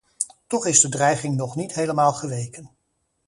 Toch 0.47 0.65
is 0.65 0.81
de 0.81 0.89
dreiging 0.89 1.35
nog 1.35 1.55
niet 1.55 1.73
helemaal 1.73 2.13
geweken. 2.13 2.69